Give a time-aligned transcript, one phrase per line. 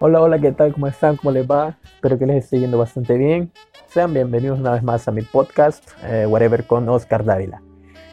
[0.00, 0.72] Hola, hola, ¿qué tal?
[0.72, 1.16] ¿Cómo están?
[1.16, 1.76] ¿Cómo les va?
[1.82, 3.50] Espero que les esté yendo bastante bien.
[3.88, 7.62] Sean bienvenidos una vez más a mi podcast, eh, Whatever con Oscar Dávila.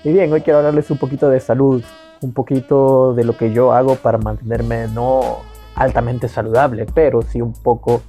[0.03, 1.83] Y bien, hoy quiero hablarles un poquito de salud,
[2.21, 5.41] un poquito de lo que yo hago para mantenerme no
[5.75, 8.01] altamente saludable, pero sí un poco,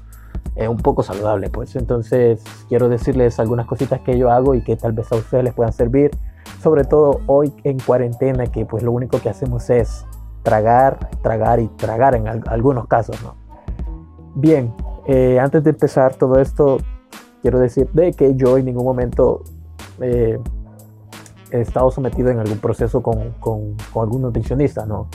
[0.54, 1.50] eh, un poco saludable.
[1.50, 5.44] Pues entonces quiero decirles algunas cositas que yo hago y que tal vez a ustedes
[5.44, 6.12] les puedan servir,
[6.62, 10.05] sobre todo hoy en cuarentena, que pues lo único que hacemos es
[10.46, 13.34] tragar, tragar y tragar en algunos casos, ¿no?
[14.36, 14.72] Bien,
[15.08, 16.78] eh, antes de empezar todo esto,
[17.42, 19.42] quiero decir de que yo en ningún momento
[20.00, 20.38] eh,
[21.50, 25.08] he estado sometido en algún proceso con, con, algún nutricionista, ¿no?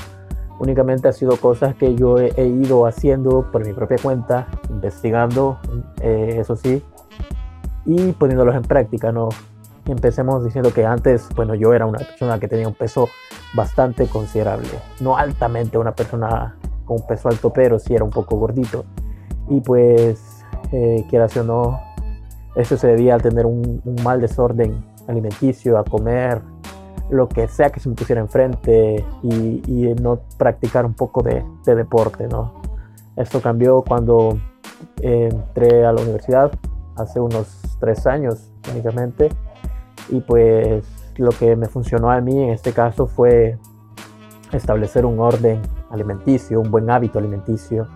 [0.60, 5.60] Únicamente ha sido cosas que yo he, ido haciendo por mi propia cuenta, investigando,
[6.02, 6.84] eh, eso sí,
[7.86, 9.30] y poniéndolos en práctica, ¿no?
[9.86, 13.08] Empecemos diciendo que antes, bueno, yo era una persona que tenía un peso
[13.54, 14.70] bastante considerable,
[15.00, 16.56] no altamente una persona
[16.86, 18.86] con un peso alto, pero sí era un poco gordito
[19.50, 21.80] y pues eh, quieras o no,
[22.56, 26.42] eso se debía a tener un, mal desorden alimenticio, a comer
[27.10, 31.44] lo que sea que se me pusiera enfrente y, y no practicar un poco de,
[31.66, 32.62] de, deporte, ¿no?
[33.18, 34.40] Esto cambió cuando
[35.02, 36.52] entré a la universidad
[36.96, 39.30] hace unos tres años únicamente
[40.10, 40.86] y pues
[41.18, 43.58] lo que me funcionó a mí en este caso fue
[44.52, 47.88] establecer un orden alimenticio, un buen hábito alimenticio,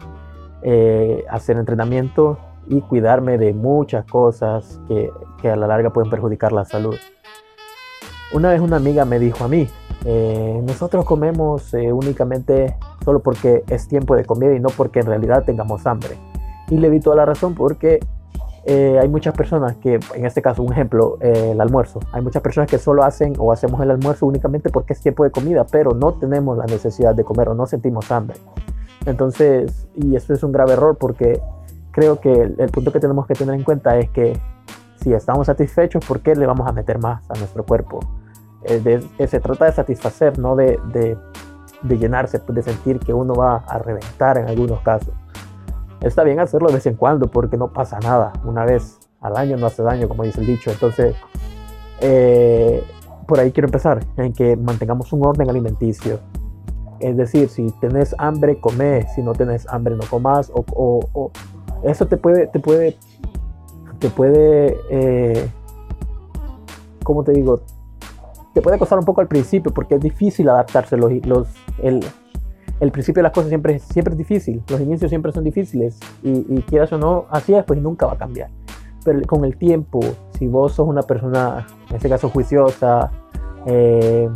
[0.61, 5.11] eh, hacer entrenamiento y cuidarme de muchas cosas que,
[5.49, 6.95] a la larga pueden perjudicar la salud.
[8.33, 9.67] Una vez una amiga me dijo a mí,
[10.05, 15.05] eh, nosotros comemos eh, únicamente solo porque es tiempo de comida y no porque en
[15.05, 16.17] realidad tengamos hambre.
[16.69, 17.99] Y le di toda la razón porque
[18.67, 21.99] hay muchas personas que, en este caso, un ejemplo, el almuerzo.
[22.11, 25.31] Hay muchas personas que solo hacen o hacemos el almuerzo únicamente porque es tiempo de
[25.31, 28.37] comida, pero no tenemos la necesidad de comer o no sentimos hambre.
[29.05, 31.39] Entonces, y eso es un grave error porque
[31.91, 34.37] creo que el, punto que tenemos que tener en cuenta es que
[35.01, 37.99] si estamos satisfechos, ¿por qué le vamos a meter más a nuestro cuerpo?
[38.63, 41.17] Eh, se trata de satisfacer, no de, de,
[41.83, 45.13] de, llenarse, de sentir que uno va a reventar en algunos casos.
[46.01, 48.33] Está bien hacerlo de vez en cuando porque no pasa nada.
[48.43, 50.71] Una vez al año no hace daño, como dice el dicho.
[50.71, 51.15] Entonces,
[52.01, 52.83] eh,
[53.27, 56.19] por ahí quiero empezar, en que mantengamos un orden alimenticio.
[56.99, 61.31] Es decir, si tenés hambre, come, si no tenés hambre, no comas, o,
[61.83, 62.97] eso te puede, te puede,
[63.99, 65.49] te puede, eh,
[67.03, 67.61] ¿cómo te digo?
[68.53, 70.95] Te puede costar un poco al principio porque es difícil adaptarse.
[70.95, 71.47] Los, los,
[71.83, 71.99] el,
[72.79, 76.45] el principio de las cosas siempre, siempre es difícil, los inicios siempre son difíciles y,
[76.49, 78.49] y quieras o no, así es, pues nunca va a cambiar.
[79.03, 79.99] Pero con el tiempo,
[80.37, 83.11] si vos sos una persona, en este caso juiciosa,
[83.65, 84.29] eh,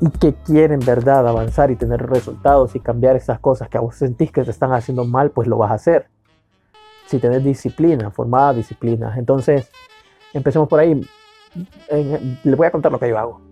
[0.00, 3.96] y que quieren, verdad, avanzar y tener resultados y cambiar esas cosas que a vos
[3.96, 6.06] sentís que te están haciendo mal, pues lo vas a hacer.
[7.06, 9.14] Si tenés disciplina, formada disciplina.
[9.16, 9.70] Entonces,
[10.32, 11.04] empecemos por ahí.
[12.44, 13.47] les voy a contar lo que yo hago.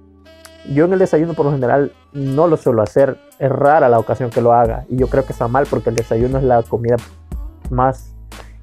[0.73, 3.19] Yo en el desayuno por lo general no lo suelo hacer.
[3.39, 4.85] Es rara la ocasión que lo haga.
[4.89, 6.97] Y yo creo que está mal porque el desayuno es la comida
[7.71, 8.17] más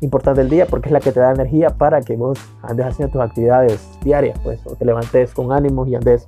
[0.03, 3.13] importante del día porque es la que te da energía para que vos andes haciendo
[3.13, 6.27] tus actividades diarias, pues, o te levantes con ánimos y andes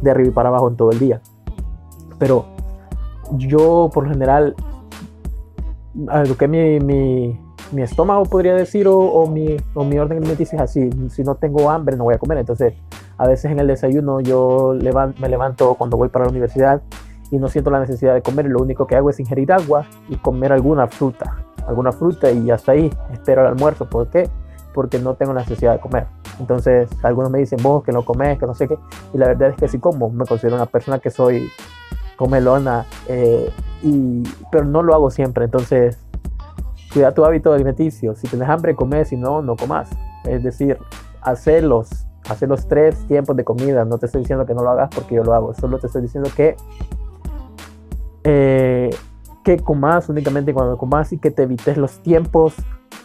[0.00, 1.20] de arriba y para abajo en todo el día.
[2.18, 2.46] Pero
[3.32, 4.54] yo por lo general,
[6.08, 7.40] algo que mi, mi,
[7.72, 11.34] mi estómago podría decir o, o, mi, o mi orden alimenticio es así, si no
[11.34, 12.74] tengo hambre no voy a comer, entonces
[13.18, 14.74] a veces en el desayuno yo
[15.18, 16.82] me levanto cuando voy para la universidad
[17.30, 20.16] y no siento la necesidad de comer, lo único que hago es ingerir agua y
[20.16, 24.28] comer alguna fruta, alguna fruta y hasta ahí espero el almuerzo, ¿por qué?
[24.74, 26.06] Porque no tengo necesidad de comer.
[26.38, 28.78] Entonces, algunos me dicen, vos que no comes, que no sé qué.
[29.14, 30.10] Y la verdad es que sí como.
[30.10, 31.48] Me considero una persona que soy
[32.16, 33.50] comelona, eh,
[33.82, 35.46] y, pero no lo hago siempre.
[35.46, 35.98] Entonces,
[36.92, 38.14] cuida tu hábito alimenticio.
[38.16, 39.88] Si tienes hambre, comes, si no, no comas.
[40.24, 40.78] Es decir,
[41.22, 43.84] hacerlos, hacer los tres tiempos de comida.
[43.84, 45.54] No te estoy diciendo que no lo hagas porque yo lo hago.
[45.54, 46.56] Solo te estoy diciendo que,
[48.24, 48.90] eh,
[49.44, 52.54] que comas únicamente cuando comas y que te evites los tiempos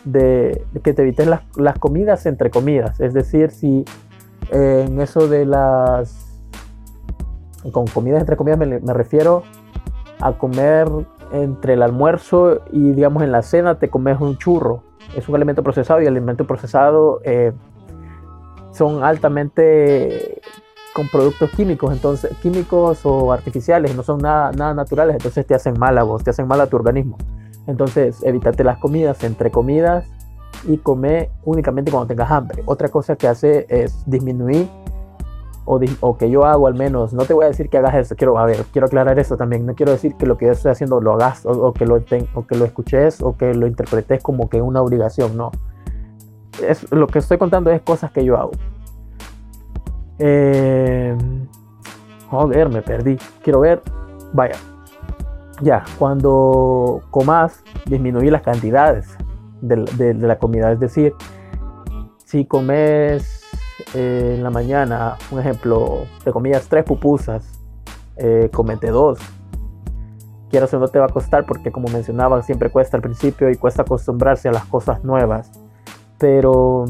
[0.05, 2.99] de, que te evites las, las, comidas entre comidas.
[2.99, 3.85] Es decir, si
[4.51, 6.27] eh, en eso de las...
[7.71, 9.43] Con comidas entre comidas me, refiero
[10.19, 10.87] a comer
[11.31, 14.81] entre el almuerzo y digamos en la cena te comes un churro.
[15.15, 17.53] Es un alimento procesado y el alimento procesado eh,
[18.81, 20.41] son altamente
[20.95, 25.77] con productos químicos, entonces químicos o artificiales, no son nada, nada naturales, entonces te hacen
[25.77, 27.15] mal a vos, te hacen mal a tu organismo.
[27.67, 30.07] Entonces, evítate las comidas entre comidas
[30.63, 32.63] y come únicamente cuando tengas hambre.
[32.65, 34.67] Otra cosa que hace es disminuir
[35.65, 38.39] o, que yo hago al menos, no te voy a decir que hagas eso, quiero,
[38.39, 40.99] a ver, quiero aclarar eso también, no quiero decir que lo que yo estoy haciendo
[41.01, 41.97] lo hagas o, que, lo
[42.33, 45.51] o que lo escuches o que lo interpretes como que una obligación, no.
[46.61, 48.51] Es, lo que estoy contando es cosas que yo hago.
[50.19, 51.15] Eh,
[52.29, 53.17] joder, me perdí.
[53.43, 53.81] Quiero ver,
[54.33, 54.55] vaya.
[55.61, 59.15] Ya, cuando comas, disminuir las cantidades
[59.61, 61.13] de la comida, es decir,
[62.25, 63.41] si comes
[63.93, 67.59] eh, en la mañana, un ejemplo, te comías tres pupusas,
[68.15, 69.19] eh, comete dos.
[70.49, 73.55] Quiero o no te va a costar porque como mencionaba, siempre cuesta al principio y
[73.55, 75.51] cuesta acostumbrarse a las cosas nuevas.
[76.21, 76.85] Pero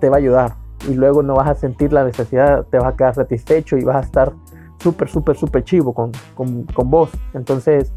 [0.00, 0.54] te va a ayudar
[0.88, 3.96] y luego no vas a sentir la necesidad, te vas a quedar satisfecho y vas
[3.96, 4.32] a estar
[4.80, 7.10] súper, súper, súper chivo con, con, con vos.
[7.34, 7.92] Entonces,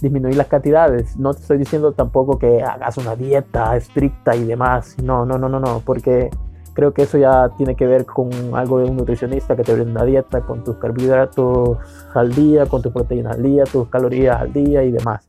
[0.00, 1.16] disminuir las cantidades.
[1.16, 4.96] No te estoy diciendo tampoco que hagas una dieta estricta y demás.
[5.02, 6.30] No, no, no, no, no, porque
[6.72, 9.90] creo que eso ya tiene que ver con algo de un nutricionista que te brinda
[9.90, 11.78] una dieta con tus carbohidratos
[12.14, 15.28] al día, con tus proteínas al día, tus calorías al día y demás.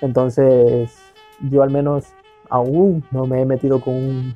[0.00, 0.90] Entonces,
[1.48, 2.12] yo al menos
[2.50, 4.34] aún no me he metido con un,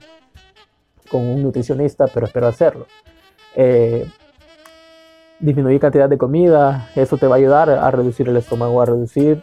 [1.11, 2.87] con un nutricionista, pero espero hacerlo.
[3.55, 4.09] Eh,
[5.41, 9.43] disminuir cantidad de comida, eso te va a ayudar a reducir el estómago, a reducir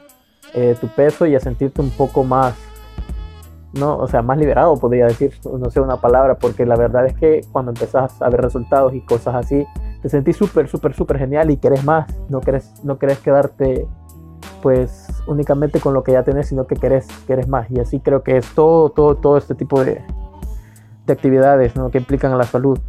[0.53, 2.55] eh, tu peso y a sentirte un poco más
[3.73, 7.13] no, o sea, más liberado, podría decir, no sé una palabra, porque la verdad es
[7.13, 9.65] que cuando empezás a ver resultados y cosas así,
[10.01, 13.87] te sentís súper, súper, súper genial y querés más, no querés, no querés quedarte
[14.61, 17.69] pues únicamente con lo que ya tenés, sino que querés, querés más.
[17.71, 20.03] Y así creo que es todo, todo, todo este tipo de,
[21.05, 21.89] de actividades ¿no?
[21.89, 22.79] que implican a la salud.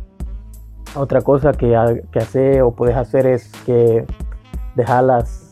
[0.94, 4.06] Otra cosa que, que hacer o puedes hacer es que
[4.76, 5.50] dejar las,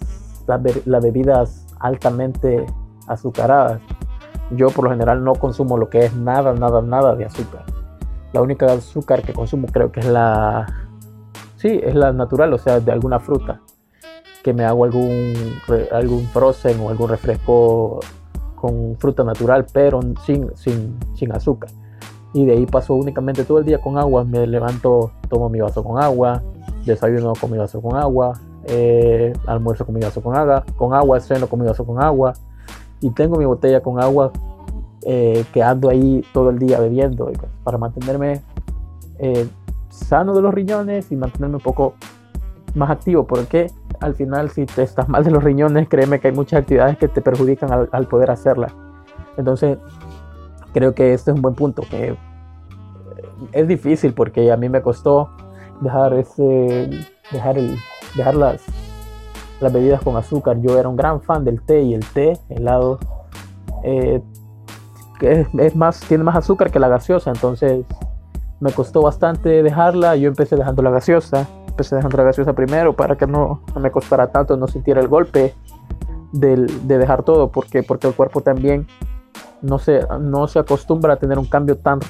[0.84, 2.66] las bebidas altamente
[3.06, 3.80] azucaradas
[4.50, 7.64] yo por lo general no consumo lo que es nada, nada, nada de azúcar.
[8.32, 10.66] La única azúcar que consumo creo que es la...
[11.56, 13.60] Sí, es la natural, o sea, de alguna fruta.
[14.42, 15.34] Que me hago algún,
[15.92, 18.00] algún frozen o algún refresco
[18.54, 21.70] con fruta natural, pero sin, sin, sin azúcar.
[22.32, 24.24] Y de ahí paso únicamente todo el día con agua.
[24.24, 26.42] Me levanto, tomo mi vaso con agua,
[26.84, 31.20] desayuno con mi vaso con agua, eh, almuerzo con mi vaso con agua, con agua,
[31.20, 32.34] ceno con mi vaso con agua
[33.00, 34.32] y tengo mi botella con agua
[35.02, 38.42] eh, que ando ahí todo el día bebiendo pues, para mantenerme
[39.18, 39.48] eh,
[39.88, 41.94] sano de los riñones y mantenerme un poco
[42.74, 43.70] más activo porque
[44.00, 47.08] al final si te estás mal de los riñones créeme que hay muchas actividades que
[47.08, 48.74] te perjudican al, poder hacerlas
[49.36, 49.78] entonces
[50.72, 52.16] creo que este es un buen punto que
[53.52, 55.30] es difícil porque a mí me costó
[55.80, 56.90] dejar ese
[57.32, 57.76] dejar el
[58.16, 58.62] dejar las
[59.60, 60.60] las bebidas con azúcar.
[60.60, 62.98] Yo era un gran fan del té y el té helado
[63.84, 64.22] eh,
[65.20, 67.84] es, más, tiene más azúcar que la gaseosa, entonces
[68.58, 70.16] me costó bastante dejarla.
[70.16, 71.46] Yo empecé dejando la gaseosa,
[71.80, 75.54] empecé dejando la gaseosa primero para que no, me costara tanto, no sintiera el golpe
[76.32, 78.86] de dejar todo, porque, porque el cuerpo también
[79.62, 82.00] no se, no se acostumbra a tener un cambio tan,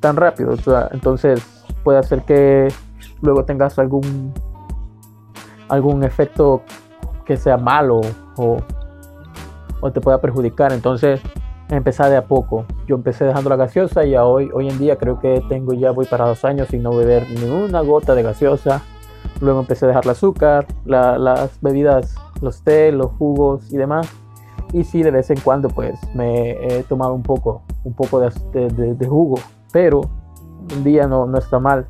[0.00, 0.54] tan rápido.
[0.92, 1.42] Entonces
[1.84, 2.68] puede hacer que
[3.20, 4.32] luego tengas algún
[5.68, 6.62] algún efecto
[7.26, 8.00] que sea malo
[8.36, 8.56] o,
[9.80, 10.72] o te pueda perjudicar.
[10.72, 11.20] Entonces,
[11.70, 12.64] empezar de a poco.
[12.86, 16.06] Yo empecé dejando la gaseosa y hoy, hoy en día creo que tengo ya voy
[16.06, 18.82] para dos años sin no beber ni una gota de gaseosa.
[19.40, 24.08] Luego empecé a dejar el azúcar, las bebidas, los té, los jugos y demás.
[24.72, 28.68] Y sí, de vez en cuando pues me he tomado un poco, un poco de,
[28.94, 29.36] de jugo.
[29.72, 30.00] Pero
[30.74, 31.86] un día no, no está mal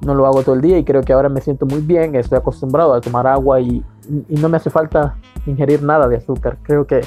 [0.00, 2.38] no lo hago todo el día y creo que ahora me siento muy bien, estoy
[2.38, 3.84] acostumbrado a tomar agua y,
[4.28, 6.56] no me hace falta ingerir nada de azúcar.
[6.62, 7.02] Creo que,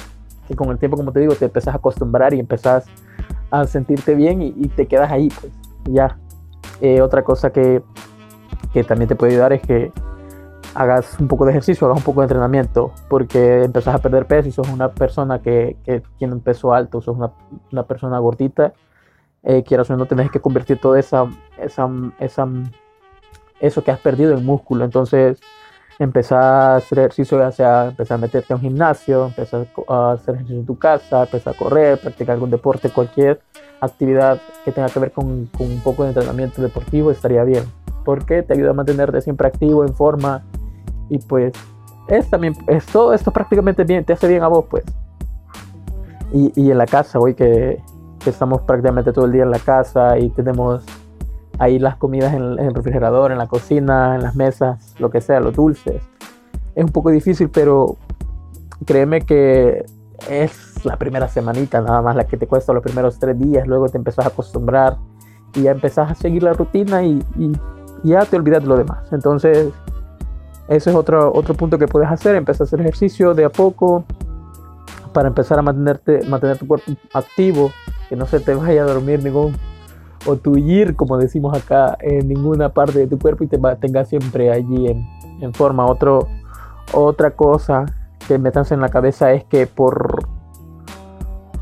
[0.56, 2.86] con el tiempo, como te digo, te empezás a acostumbrar y empezás
[3.50, 5.52] a sentirte bien y, te quedas ahí, pues
[5.84, 6.18] ya.
[6.80, 7.82] Eh, otra cosa que,
[8.86, 9.92] también te puede ayudar es que
[10.74, 14.48] hagas un poco de ejercicio, hagas un poco de entrenamiento, porque empezás a perder peso
[14.48, 15.76] y sos una persona que,
[16.18, 17.32] tiene un peso alto, sos una,
[17.70, 18.72] una persona gordita,
[19.42, 21.26] eh, quieras o no, tenés que convertir toda esa,
[21.58, 22.48] esa, esa
[23.60, 24.84] eso que has perdido en músculo.
[24.84, 25.40] Entonces,
[26.02, 30.34] empezar a hacer ejercicio, ya sea empezar a meterte a un gimnasio, empezar a hacer
[30.34, 33.40] ejercicio en tu casa, empezar a correr, practicar algún deporte, cualquier
[33.80, 37.64] actividad que tenga que ver con, un poco de entrenamiento deportivo estaría bien.
[38.04, 40.42] Porque te ayuda a mantenerte siempre activo, en forma.
[41.08, 41.52] Y pues,
[42.08, 44.84] es también, es, todo esto prácticamente bien, te hace bien a vos, pues.
[46.32, 47.80] Y, y en la casa, hoy que,
[48.18, 50.84] que estamos prácticamente todo el día en la casa y tenemos
[51.58, 55.40] ahí las comidas en, el refrigerador, en la cocina, en las mesas, lo que sea,
[55.40, 56.02] los dulces.
[56.74, 57.96] Es un poco difícil, pero
[58.86, 59.84] créeme que
[60.30, 63.88] es la primera semanita nada más la que te cuesta los primeros tres días, luego
[63.88, 64.96] te empezás a acostumbrar
[65.54, 67.22] y ya empezás a seguir la rutina y,
[68.04, 69.12] ya te olvidas de lo demás.
[69.12, 69.68] Entonces,
[70.66, 74.04] ese es otro, otro punto que puedes hacer, empezar a hacer ejercicio de a poco
[75.12, 77.70] para empezar a mantenerte, mantener tu cuerpo activo,
[78.08, 79.54] que no se te vaya a dormir ningún
[80.26, 84.50] o tuyir, como decimos acá, en ninguna parte de tu cuerpo y te tengas siempre
[84.50, 85.06] allí en,
[85.40, 85.86] en forma.
[85.86, 86.28] Otro,
[86.92, 87.86] otra cosa
[88.26, 90.28] que metas en la cabeza es que por...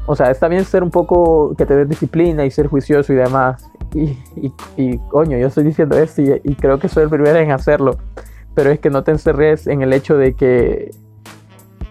[0.07, 3.17] O sea, está bien ser un poco que te des disciplina y ser juicioso y
[3.17, 3.71] demás.
[3.95, 4.17] Y,
[4.77, 7.97] y, coño, yo estoy diciendo esto y, y, creo que soy el primero en hacerlo.
[8.55, 10.91] Pero es que no te encerres en el hecho de que,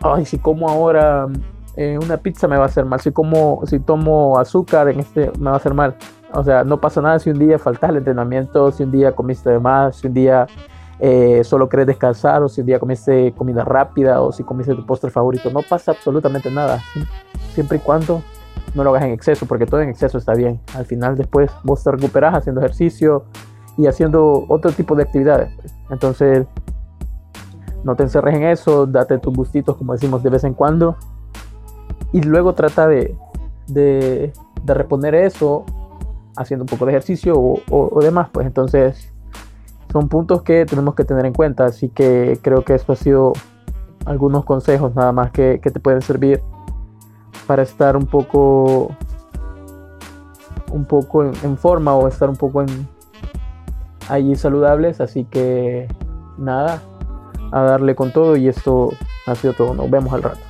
[0.02, 1.28] ay, si como ahora
[1.76, 5.32] eh, una pizza me va a hacer mal, si como, si tomo azúcar en este
[5.40, 5.96] me va a hacer mal.
[6.34, 9.50] O sea, no pasa nada si un día faltas el entrenamiento, si un día comiste
[9.50, 10.48] de más, si un día
[11.00, 14.86] eh, solo querés descansar, o si un día comiste comida rápida, o si comiste tu
[14.86, 15.50] postre favorito.
[15.50, 16.82] No pasa absolutamente nada,
[17.54, 18.22] siempre y cuando
[18.76, 20.60] no lo hagas en exceso, porque todo en exceso está bien.
[20.76, 23.26] Al final después vos te recuperás haciendo ejercicio
[23.78, 25.52] y haciendo otro tipo de actividades.
[25.90, 26.46] Entonces,
[27.84, 30.98] no te encerres en eso, date tus gustitos, como decimos, de vez en cuando.
[32.12, 33.16] Y luego trata de,
[33.68, 34.34] de,
[34.64, 35.66] de reponer eso
[36.40, 38.30] haciendo un poco de ejercicio o, demás.
[38.32, 39.12] Pues entonces
[39.92, 41.66] son puntos que tenemos que tener en cuenta.
[41.66, 43.34] Así que creo que esto ha sido
[44.06, 46.42] algunos consejos nada más que, que te pueden servir
[47.46, 48.96] para estar un poco
[50.72, 52.88] un poco en, forma o estar un poco en
[54.08, 55.88] allí saludables así que
[56.38, 56.82] nada
[57.52, 58.90] a darle con todo y esto
[59.26, 60.49] ha sido todo nos vemos al rato